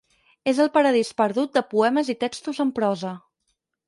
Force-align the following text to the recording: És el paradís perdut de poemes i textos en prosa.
És 0.51 0.59
el 0.63 0.69
paradís 0.77 1.11
perdut 1.19 1.53
de 1.57 1.63
poemes 1.73 2.09
i 2.13 2.15
textos 2.23 2.63
en 2.65 2.73
prosa. 2.81 3.13